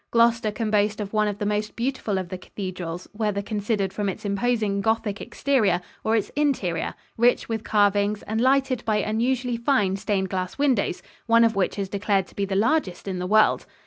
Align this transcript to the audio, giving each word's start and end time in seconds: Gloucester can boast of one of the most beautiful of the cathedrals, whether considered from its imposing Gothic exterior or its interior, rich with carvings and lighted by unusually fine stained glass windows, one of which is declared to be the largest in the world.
Gloucester 0.09 0.49
can 0.49 0.71
boast 0.71 0.99
of 0.99 1.13
one 1.13 1.27
of 1.27 1.37
the 1.37 1.45
most 1.45 1.75
beautiful 1.75 2.17
of 2.17 2.29
the 2.29 2.37
cathedrals, 2.39 3.07
whether 3.13 3.39
considered 3.43 3.93
from 3.93 4.09
its 4.09 4.25
imposing 4.25 4.81
Gothic 4.81 5.21
exterior 5.21 5.79
or 6.03 6.15
its 6.15 6.31
interior, 6.35 6.95
rich 7.17 7.47
with 7.47 7.63
carvings 7.63 8.23
and 8.23 8.41
lighted 8.41 8.83
by 8.83 8.97
unusually 8.97 9.57
fine 9.57 9.95
stained 9.97 10.29
glass 10.29 10.57
windows, 10.57 11.03
one 11.27 11.43
of 11.43 11.55
which 11.55 11.77
is 11.77 11.87
declared 11.87 12.25
to 12.29 12.35
be 12.35 12.45
the 12.45 12.55
largest 12.55 13.07
in 13.07 13.19
the 13.19 13.27
world. 13.27 13.67